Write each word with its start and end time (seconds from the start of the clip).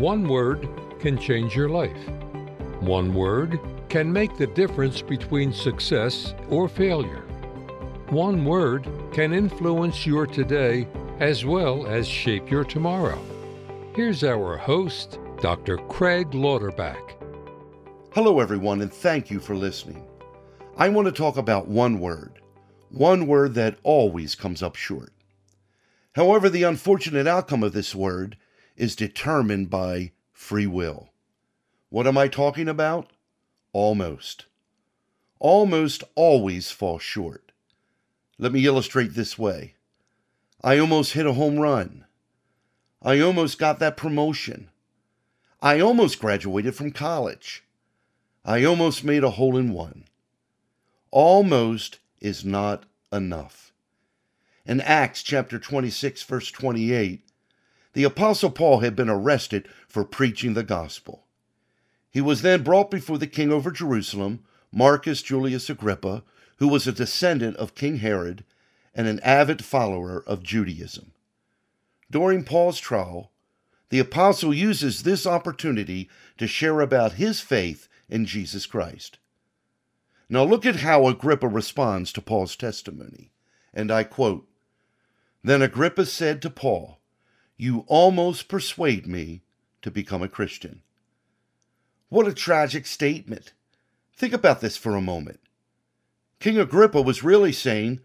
One 0.00 0.26
word 0.26 0.66
can 0.98 1.18
change 1.18 1.54
your 1.54 1.68
life. 1.68 2.08
One 2.80 3.12
word 3.12 3.60
can 3.90 4.10
make 4.10 4.34
the 4.38 4.46
difference 4.46 5.02
between 5.02 5.52
success 5.52 6.32
or 6.48 6.70
failure. 6.70 7.22
One 8.08 8.46
word 8.46 8.88
can 9.12 9.34
influence 9.34 10.06
your 10.06 10.26
today 10.26 10.88
as 11.18 11.44
well 11.44 11.86
as 11.86 12.08
shape 12.08 12.50
your 12.50 12.64
tomorrow. 12.64 13.22
Here's 13.94 14.24
our 14.24 14.56
host, 14.56 15.18
Dr. 15.42 15.76
Craig 15.76 16.30
Lauterbach. 16.30 17.12
Hello, 18.14 18.40
everyone, 18.40 18.80
and 18.80 18.90
thank 18.90 19.30
you 19.30 19.38
for 19.38 19.54
listening. 19.54 20.02
I 20.78 20.88
want 20.88 21.08
to 21.08 21.12
talk 21.12 21.36
about 21.36 21.68
one 21.68 22.00
word, 22.00 22.40
one 22.88 23.26
word 23.26 23.52
that 23.56 23.76
always 23.82 24.34
comes 24.34 24.62
up 24.62 24.76
short. 24.76 25.12
However, 26.14 26.48
the 26.48 26.62
unfortunate 26.62 27.26
outcome 27.26 27.62
of 27.62 27.74
this 27.74 27.94
word 27.94 28.38
is 28.80 28.96
determined 28.96 29.68
by 29.68 30.10
free 30.32 30.66
will. 30.66 31.10
What 31.90 32.06
am 32.06 32.16
I 32.16 32.28
talking 32.28 32.66
about? 32.66 33.12
Almost. 33.74 34.46
Almost 35.38 36.02
always 36.14 36.70
fall 36.70 36.98
short. 36.98 37.52
Let 38.38 38.52
me 38.52 38.64
illustrate 38.64 39.14
this 39.14 39.38
way 39.38 39.74
I 40.62 40.78
almost 40.78 41.12
hit 41.12 41.26
a 41.26 41.34
home 41.34 41.58
run. 41.58 42.06
I 43.02 43.20
almost 43.20 43.58
got 43.58 43.80
that 43.80 43.98
promotion. 43.98 44.70
I 45.60 45.80
almost 45.80 46.18
graduated 46.18 46.74
from 46.74 46.90
college. 46.90 47.64
I 48.46 48.64
almost 48.64 49.04
made 49.04 49.24
a 49.24 49.30
hole 49.30 49.58
in 49.58 49.74
one. 49.74 50.04
Almost 51.10 51.98
is 52.20 52.46
not 52.46 52.84
enough. 53.12 53.72
In 54.64 54.80
Acts 54.80 55.22
chapter 55.22 55.58
26, 55.58 56.22
verse 56.22 56.50
28, 56.50 57.29
the 57.92 58.04
Apostle 58.04 58.50
Paul 58.50 58.80
had 58.80 58.94
been 58.94 59.08
arrested 59.08 59.68
for 59.88 60.04
preaching 60.04 60.54
the 60.54 60.62
gospel. 60.62 61.26
He 62.10 62.20
was 62.20 62.42
then 62.42 62.62
brought 62.62 62.90
before 62.90 63.18
the 63.18 63.26
king 63.26 63.52
over 63.52 63.70
Jerusalem, 63.70 64.44
Marcus 64.72 65.22
Julius 65.22 65.68
Agrippa, 65.70 66.22
who 66.58 66.68
was 66.68 66.86
a 66.86 66.92
descendant 66.92 67.56
of 67.56 67.74
King 67.74 67.96
Herod 67.96 68.44
and 68.94 69.06
an 69.06 69.20
avid 69.20 69.64
follower 69.64 70.22
of 70.26 70.42
Judaism. 70.42 71.12
During 72.10 72.44
Paul's 72.44 72.78
trial, 72.78 73.30
the 73.88 73.98
apostle 73.98 74.54
uses 74.54 75.02
this 75.02 75.26
opportunity 75.26 76.08
to 76.38 76.46
share 76.46 76.80
about 76.80 77.14
his 77.14 77.40
faith 77.40 77.88
in 78.08 78.26
Jesus 78.26 78.66
Christ. 78.66 79.18
Now 80.28 80.44
look 80.44 80.64
at 80.64 80.76
how 80.76 81.08
Agrippa 81.08 81.48
responds 81.48 82.12
to 82.12 82.20
Paul's 82.20 82.54
testimony. 82.54 83.32
And 83.74 83.90
I 83.90 84.04
quote 84.04 84.48
Then 85.42 85.62
Agrippa 85.62 86.06
said 86.06 86.40
to 86.42 86.50
Paul, 86.50 86.99
You 87.60 87.84
almost 87.88 88.48
persuade 88.48 89.06
me 89.06 89.42
to 89.82 89.90
become 89.90 90.22
a 90.22 90.28
Christian. 90.28 90.80
What 92.08 92.26
a 92.26 92.32
tragic 92.32 92.86
statement. 92.86 93.52
Think 94.16 94.32
about 94.32 94.62
this 94.62 94.78
for 94.78 94.96
a 94.96 95.02
moment. 95.02 95.40
King 96.38 96.58
Agrippa 96.58 97.02
was 97.02 97.22
really 97.22 97.52
saying, 97.52 98.00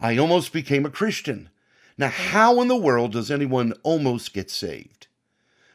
I 0.00 0.18
almost 0.18 0.52
became 0.52 0.84
a 0.84 0.90
Christian. 0.90 1.48
Now, 1.96 2.08
how 2.08 2.60
in 2.60 2.66
the 2.66 2.74
world 2.74 3.12
does 3.12 3.30
anyone 3.30 3.72
almost 3.84 4.34
get 4.34 4.50
saved? 4.50 5.06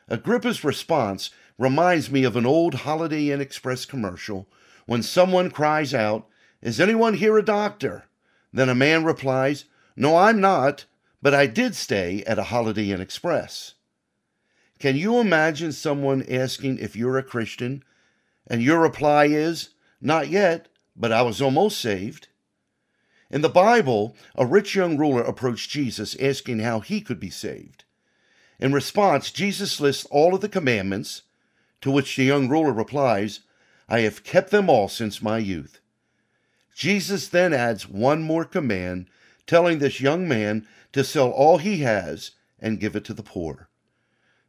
Agrippa's 0.10 0.66
response 0.66 1.30
reminds 1.58 2.12
me 2.12 2.26
of 2.26 2.36
an 2.36 2.46
old 2.46 2.74
Holiday 2.74 3.32
Inn 3.32 3.40
Express 3.40 3.86
commercial 3.86 4.50
when 4.86 5.02
someone 5.02 5.50
cries 5.50 5.94
out, 5.94 6.28
Is 6.62 6.82
anyone 6.82 7.14
here 7.14 7.38
a 7.38 7.42
doctor? 7.42 8.04
Then 8.52 8.68
a 8.68 8.76
man 8.76 9.06
replies, 9.06 9.64
No, 9.96 10.18
I'm 10.18 10.42
not, 10.42 10.88
but 11.24 11.34
I 11.34 11.48
did 11.48 11.74
stay 11.74 12.22
at 12.28 12.38
a 12.38 12.44
Holiday 12.44 12.92
Inn 12.92 13.00
Express. 13.00 13.76
Can 14.78 14.98
you 14.98 15.20
imagine 15.20 15.72
someone 15.72 16.26
asking 16.30 16.80
if 16.80 16.98
you're 16.98 17.18
a 17.18 17.24
Christian 17.24 17.82
and 18.46 18.62
your 18.62 18.82
reply 18.82 19.28
is, 19.28 19.70
Not 20.02 20.28
yet, 20.28 20.68
but 20.98 21.14
I 21.14 21.22
was 21.22 21.42
almost 21.42 21.80
saved? 21.80 22.28
In 23.32 23.40
the 23.40 23.48
Bible, 23.48 24.18
a 24.36 24.46
rich 24.46 24.76
young 24.76 24.98
ruler 24.98 25.22
approached 25.22 25.72
Jesus 25.72 26.14
asking 26.20 26.60
how 26.60 26.82
he 26.82 27.00
could 27.00 27.22
be 27.22 27.30
saved. 27.30 27.86
In 28.60 28.74
response, 28.74 29.32
Jesus 29.32 29.80
lists 29.80 30.06
all 30.12 30.36
of 30.36 30.42
the 30.42 30.50
commandments, 30.50 31.22
to 31.80 31.90
which 31.90 32.18
the 32.18 32.26
young 32.26 32.50
ruler 32.50 32.74
replies, 32.74 33.40
I 33.88 34.02
have 34.02 34.26
kept 34.26 34.52
them 34.52 34.70
all 34.70 34.90
since 34.90 35.22
my 35.22 35.38
youth. 35.38 35.80
Jesus 36.76 37.30
then 37.30 37.54
adds 37.54 37.88
one 37.88 38.24
more 38.24 38.44
command, 38.44 39.08
telling 39.48 39.80
this 39.80 40.02
young 40.02 40.28
man 40.28 40.68
to 40.92 41.04
sell 41.04 41.30
all 41.30 41.58
he 41.58 41.80
has 41.80 42.32
and 42.60 42.80
give 42.80 42.96
it 42.96 43.04
to 43.06 43.14
the 43.14 43.24
poor. 43.24 43.70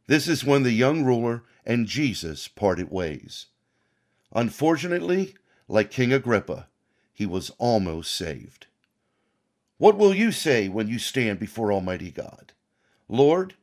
This 0.07 0.27
is 0.27 0.45
when 0.45 0.63
the 0.63 0.71
young 0.71 1.03
ruler 1.03 1.43
and 1.65 1.87
Jesus 1.87 2.47
parted 2.47 2.91
ways. 2.91 3.47
Unfortunately, 4.33 5.35
like 5.67 5.91
King 5.91 6.13
Agrippa, 6.13 6.67
he 7.13 7.25
was 7.25 7.51
almost 7.57 8.15
saved. 8.15 8.67
What 9.77 9.97
will 9.97 10.13
you 10.13 10.31
say 10.31 10.69
when 10.69 10.87
you 10.87 10.99
stand 10.99 11.39
before 11.39 11.71
Almighty 11.71 12.11
God? 12.11 12.53
Lord, 13.09 13.55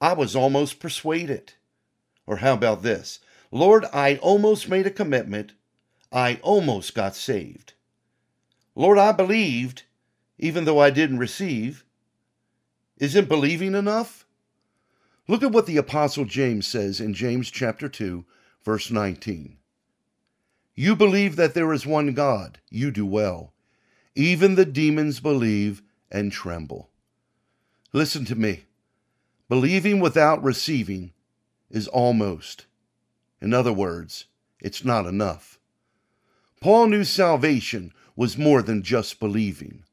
I 0.00 0.12
was 0.12 0.36
almost 0.36 0.80
persuaded. 0.80 1.54
Or 2.26 2.38
how 2.38 2.54
about 2.54 2.82
this? 2.82 3.20
Lord, 3.50 3.84
I 3.92 4.16
almost 4.16 4.68
made 4.68 4.86
a 4.86 4.90
commitment. 4.90 5.52
I 6.12 6.40
almost 6.42 6.94
got 6.94 7.14
saved. 7.14 7.74
Lord, 8.74 8.98
I 8.98 9.12
believed, 9.12 9.84
even 10.38 10.64
though 10.64 10.78
I 10.78 10.90
didn't 10.90 11.18
receive. 11.18 11.84
Isn't 12.98 13.28
believing 13.28 13.74
enough? 13.74 14.26
Look 15.26 15.42
at 15.42 15.52
what 15.52 15.66
the 15.66 15.76
Apostle 15.76 16.24
James 16.24 16.66
says 16.66 17.00
in 17.00 17.14
James 17.14 17.50
chapter 17.50 17.88
2, 17.88 18.24
verse 18.62 18.90
19. 18.90 19.56
You 20.74 20.96
believe 20.96 21.36
that 21.36 21.54
there 21.54 21.72
is 21.72 21.86
one 21.86 22.12
God, 22.14 22.58
you 22.68 22.90
do 22.90 23.06
well. 23.06 23.52
Even 24.14 24.54
the 24.54 24.64
demons 24.64 25.20
believe 25.20 25.82
and 26.10 26.30
tremble. 26.30 26.90
Listen 27.92 28.24
to 28.26 28.34
me. 28.34 28.64
Believing 29.48 30.00
without 30.00 30.42
receiving 30.42 31.12
is 31.70 31.88
almost. 31.88 32.66
In 33.40 33.54
other 33.54 33.72
words, 33.72 34.26
it's 34.60 34.84
not 34.84 35.06
enough. 35.06 35.58
Paul 36.60 36.88
knew 36.88 37.04
salvation 37.04 37.92
was 38.16 38.38
more 38.38 38.62
than 38.62 38.82
just 38.82 39.20
believing. 39.20 39.84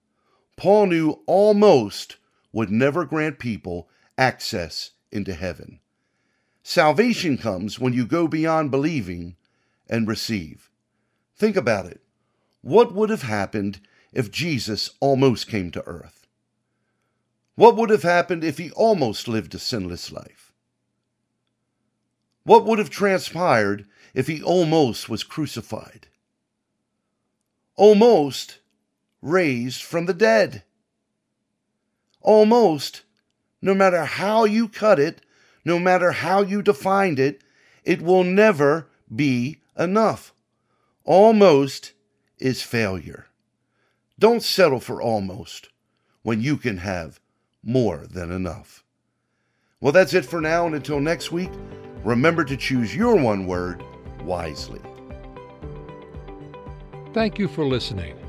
Paul 0.61 0.85
knew 0.85 1.23
almost 1.25 2.17
would 2.53 2.69
never 2.69 3.03
grant 3.03 3.39
people 3.39 3.89
access 4.15 4.91
into 5.11 5.33
heaven. 5.33 5.79
Salvation 6.61 7.39
comes 7.39 7.79
when 7.79 7.93
you 7.93 8.05
go 8.05 8.27
beyond 8.27 8.69
believing 8.69 9.37
and 9.89 10.07
receive. 10.07 10.69
Think 11.35 11.55
about 11.55 11.87
it. 11.87 12.03
What 12.61 12.93
would 12.93 13.09
have 13.09 13.23
happened 13.23 13.79
if 14.13 14.29
Jesus 14.29 14.91
almost 14.99 15.47
came 15.47 15.71
to 15.71 15.83
earth? 15.87 16.27
What 17.55 17.75
would 17.75 17.89
have 17.89 18.03
happened 18.03 18.43
if 18.43 18.59
he 18.59 18.69
almost 18.69 19.27
lived 19.27 19.55
a 19.55 19.57
sinless 19.57 20.11
life? 20.11 20.53
What 22.43 22.65
would 22.65 22.77
have 22.77 22.91
transpired 22.91 23.87
if 24.13 24.27
he 24.27 24.43
almost 24.43 25.09
was 25.09 25.23
crucified? 25.23 26.05
Almost 27.75 28.59
raised 29.21 29.83
from 29.83 30.05
the 30.05 30.13
dead. 30.13 30.63
Almost, 32.21 33.03
no 33.61 33.73
matter 33.73 34.05
how 34.05 34.45
you 34.45 34.67
cut 34.67 34.99
it, 34.99 35.21
no 35.63 35.79
matter 35.79 36.11
how 36.11 36.41
you 36.41 36.61
defined 36.61 37.19
it, 37.19 37.41
it 37.83 38.01
will 38.01 38.23
never 38.23 38.87
be 39.13 39.61
enough. 39.77 40.33
Almost 41.03 41.93
is 42.37 42.61
failure. 42.61 43.27
Don't 44.19 44.43
settle 44.43 44.79
for 44.79 45.01
almost 45.01 45.69
when 46.21 46.41
you 46.41 46.57
can 46.57 46.77
have 46.77 47.19
more 47.63 48.05
than 48.07 48.31
enough. 48.31 48.83
Well, 49.79 49.91
that's 49.91 50.13
it 50.13 50.25
for 50.25 50.41
now, 50.41 50.67
and 50.67 50.75
until 50.75 50.99
next 50.99 51.31
week, 51.31 51.49
remember 52.03 52.43
to 52.45 52.55
choose 52.55 52.95
your 52.95 53.15
one 53.15 53.47
word 53.47 53.83
wisely. 54.23 54.81
Thank 57.13 57.39
you 57.39 57.47
for 57.47 57.65
listening. 57.65 58.20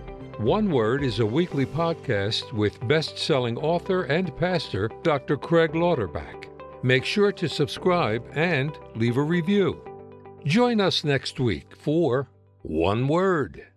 One 0.43 0.73
Word 0.73 1.05
is 1.05 1.21
a 1.21 1.25
weekly 1.25 1.65
podcast 1.65 2.53
with 2.53 2.89
best 2.89 3.17
selling 3.17 3.57
author 3.59 4.03
and 4.03 4.37
pastor 4.39 4.91
Dr. 5.05 5.37
Craig 5.37 5.71
Lauterbach. 5.77 6.49
Make 6.83 7.05
sure 7.05 7.31
to 7.31 7.49
subscribe 7.49 8.25
and 8.35 8.77
leave 8.97 9.19
a 9.19 9.23
review. 9.23 9.81
Join 10.45 10.81
us 10.81 11.05
next 11.05 11.39
week 11.39 11.77
for 11.77 12.29
One 12.63 13.07
Word. 13.07 13.72